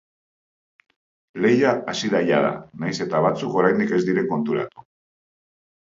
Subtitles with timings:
[1.43, 2.51] Lehia hasi da jada,
[2.85, 4.91] nahiz eta batzuk oraindik ez diren konturatu.